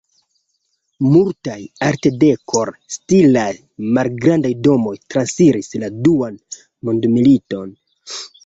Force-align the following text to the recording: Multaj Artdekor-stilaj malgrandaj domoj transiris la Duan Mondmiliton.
Multaj 1.07 1.57
Artdekor-stilaj 1.87 3.45
malgrandaj 3.99 4.53
domoj 4.69 4.97
transiris 5.15 5.71
la 5.85 5.93
Duan 6.09 6.45
Mondmiliton. 6.91 7.77